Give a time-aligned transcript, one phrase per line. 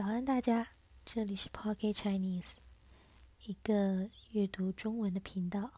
[0.00, 0.68] 早安，大家！
[1.04, 2.52] 这里是 Pocket Chinese，
[3.44, 5.72] 一个阅读中文的频道。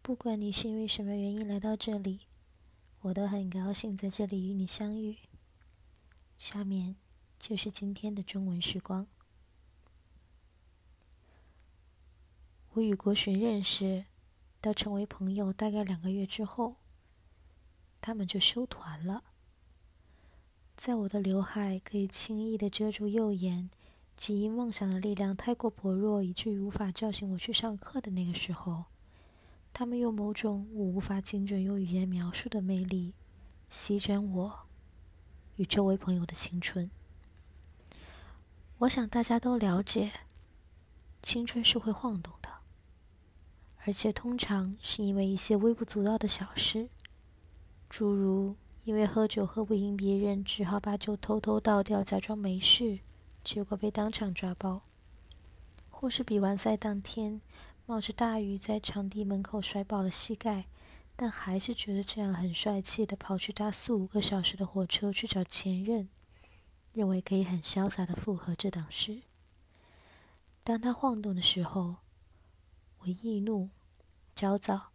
[0.00, 2.20] 不管你是因为什么原因来到这里，
[3.00, 5.16] 我都很高兴在这里与你相遇。
[6.38, 6.94] 下面
[7.40, 9.08] 就是今天的中文时光。
[12.74, 14.04] 我与国寻认识
[14.60, 16.76] 到成为朋友大概两个月之后，
[18.00, 19.24] 他们就收团了。
[20.76, 23.70] 在我的刘海可以轻易的遮住右眼，
[24.14, 28.84] 及因梦想的力量太过薄弱，以至于无法叫醒我去上课的那个时候，
[29.72, 33.14] 他们用某种我无法精准用语言描述的魅力，
[33.70, 34.66] 席卷我
[35.56, 36.90] 与周围朋友的青春。
[38.78, 40.12] 我想大家都了解，
[41.22, 42.50] 青春是会晃动的，
[43.86, 46.90] 而且通常是因为一些微不足道的小事，
[47.88, 48.56] 诸如。
[48.86, 53.00] 因为喝酒喝不赢别人，只好把酒偷偷倒掉，假装没事，
[53.42, 54.82] 结果被当场抓包；
[55.90, 57.40] 或是比完赛当天，
[57.84, 60.66] 冒着大雨在场地门口摔爆了膝盖，
[61.16, 66.08] 但还是觉得这样很帅气的跑去搭四五个小时的火车去找前任，
[66.92, 69.22] 认为可以很潇洒的复合这档事。
[70.62, 71.96] 当他晃动的时候，
[73.00, 73.70] 我易怒、
[74.32, 74.92] 焦躁。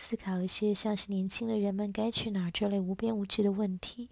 [0.00, 4.08] 思考一些像是年轻的人们该去哪儿这类无边无际的问题，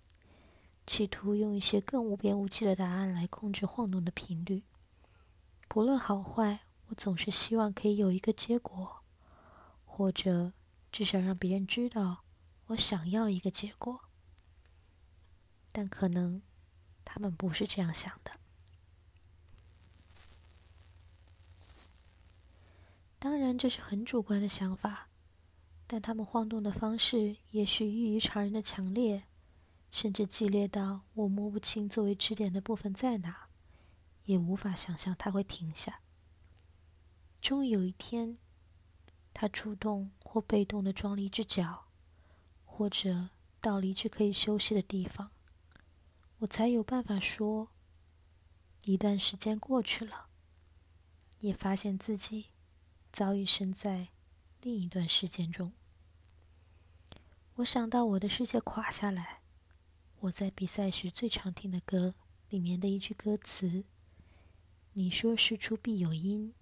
[0.86, 4.62] 企图用一些更无边无际的答案来控制晃动的频率。
[5.67, 9.03] 不论好坏，我总是希望可以有一个结果，
[9.86, 10.53] 或者
[10.92, 12.23] 至少让别人知道
[12.67, 14.02] 我想要一个结果。
[15.73, 16.42] 但可能
[17.02, 18.33] 他们不是这样想的。
[23.19, 25.08] 当然，这是很主观的想法。
[25.91, 29.25] 但他们晃动的方式也许异于常人的强烈，
[29.91, 33.48] 甚至激烈到我摸不清作为支点的部分在哪，
[34.25, 36.03] 也无法想象它会停下。
[37.41, 38.36] 终于有一天，
[39.33, 41.86] 他主动或被动的装了一只脚，
[42.67, 45.30] 或者到了一只可以休息的地方，
[46.41, 47.70] 我才有办法说：
[48.85, 50.27] 一段时间过去了，
[51.39, 52.48] 也发现自己
[53.11, 54.08] 早已身在
[54.61, 55.73] 另一段时间中。
[57.58, 59.41] 我想到我的世界垮下来，
[60.20, 62.14] 我在比赛时最常听的歌
[62.51, 63.83] 里面的一句歌词
[64.95, 66.55] ：“你说事出必有因，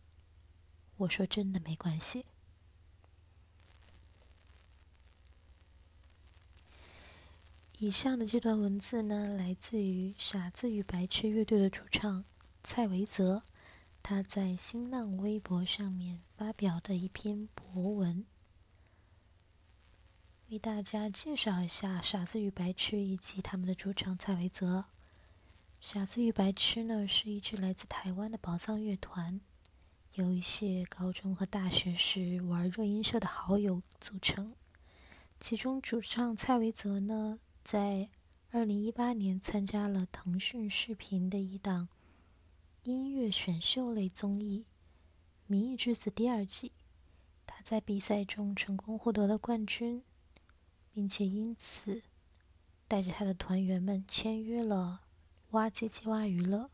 [0.96, 2.24] 我说真的没关系。”
[7.76, 12.24] 以上的这段文字呢，来自于傻子与白痴乐队的主唱
[12.62, 13.42] 蔡维泽，
[14.02, 18.24] 他在新浪微博上面发表的一篇博文。
[20.48, 24.84] 为大家介绍一下傻子与白痴以及他们的主唱蔡维泽。
[25.80, 29.40] 傻子与白痴呢是一支来自台湾的宝藏乐团，
[30.14, 34.54] 由一些高中和大学时玩热音社的好友组成。
[35.40, 38.08] 其中主唱蔡维泽呢，在
[38.52, 41.88] 二零一八年参加了腾讯视频的一档
[42.84, 44.64] 音乐选秀类综艺
[45.48, 46.70] 《明日之子》第二季，
[47.44, 50.04] 他在比赛中成功获得了冠军。
[50.96, 52.02] 并且因此，
[52.88, 55.02] 带着他的团员们签约了
[55.50, 56.70] 挖机机挖娱乐。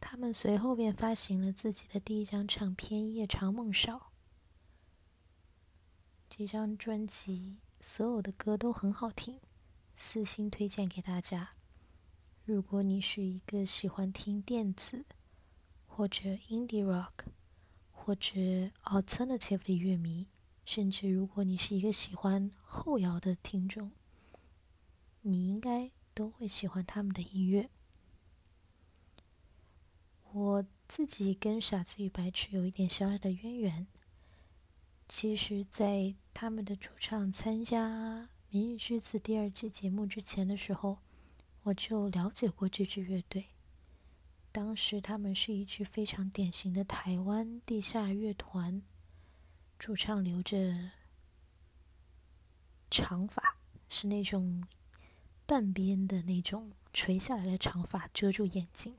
[0.00, 3.96] 他们随后便发行了自己的第一张唱片《夜长梦少》。
[6.30, 9.38] 这张专辑所有的歌都很好听，
[9.94, 11.50] 私心推荐给大家。
[12.46, 15.04] 如果你是一个喜欢听电子
[15.86, 17.26] 或者 indie rock
[17.90, 18.30] 或者
[18.84, 20.26] alternative 的乐迷。
[20.68, 23.90] 甚至，如果你是一个喜欢后摇的听众，
[25.22, 27.70] 你应该都会喜欢他们的音乐。
[30.30, 33.86] 我自己跟傻子与白痴有一点小小的渊源。
[35.08, 37.88] 其实，在他们的主唱参加
[38.50, 40.98] 《明日之子》第二季节目之前的时候，
[41.62, 43.46] 我就了解过这支乐队。
[44.52, 48.82] 当时，他们是一支非常典型的台湾地下乐团。
[49.78, 50.90] 主唱留着
[52.90, 53.56] 长发，
[53.88, 54.66] 是那种
[55.46, 58.96] 半边的那种垂下来的长发，遮住眼睛，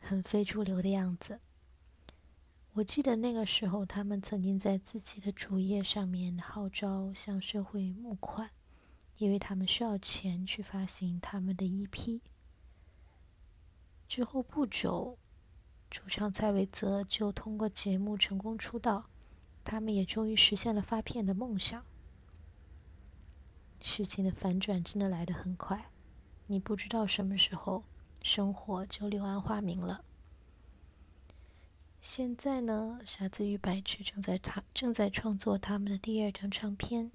[0.00, 1.40] 很非主流的样子。
[2.74, 8.52] 我记得那个时候，他们曾经在自己的主页上面号召向社会募款，
[9.16, 12.20] 因为他们需要钱去发行他们的 EP。
[14.06, 15.18] 之后不久，
[15.90, 19.10] 主唱蔡维泽就通过节目成功出道。
[19.66, 21.84] 他们也终于实现了发片的梦想。
[23.80, 25.90] 事情的反转真的来得很快。
[26.46, 27.82] 你不知道什么时候
[28.22, 30.04] 生活就柳暗花明了。
[32.00, 37.10] 现在呢，傻子与白痴正在他正在创作他们的第二张唱片，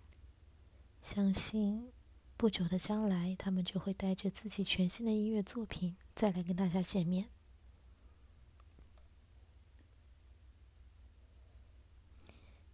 [1.01, 1.89] 相信
[2.35, 7.29] 不久的将来，他们就会带着自己全新的音乐作品再来跟大家见面。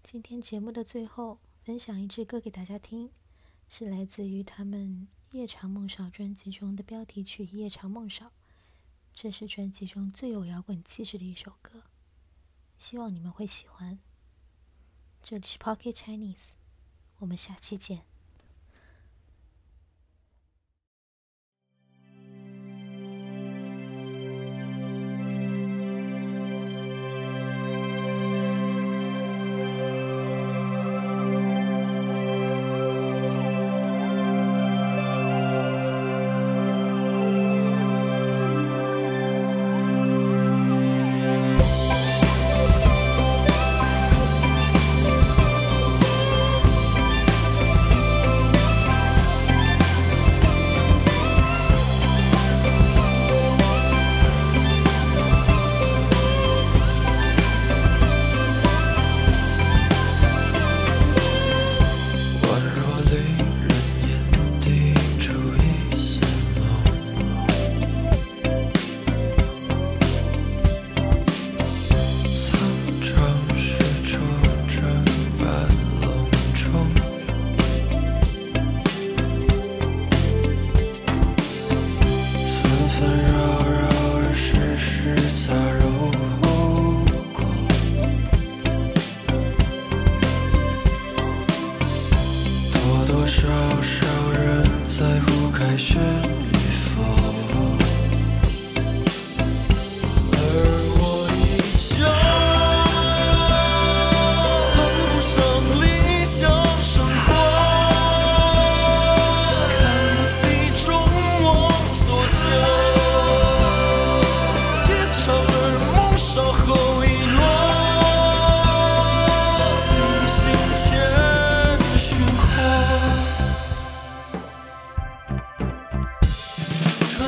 [0.09, 3.11] 今天节目的最后，分享一支歌给大家听，
[3.67, 5.05] 是来自于他们
[5.35, 8.27] 《夜长梦少》专辑中的标题曲《夜长梦少》，
[9.13, 11.83] 这是专辑中最有摇滚气质的一首歌。
[12.77, 13.99] 希望你们会喜欢。
[15.21, 16.51] 这里是 Pocket Chinese，
[17.17, 18.05] 我们下期见。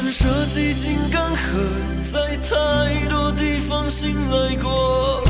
[0.02, 5.22] 弹射几经干涸，在太多地方醒来过。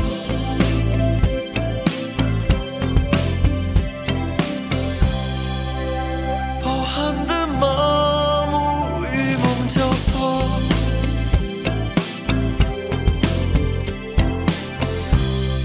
[6.62, 10.44] 饱含的麻木与梦交错，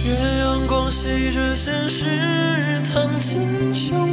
[0.04, 4.05] 月阳光洗着现实，烫进酒。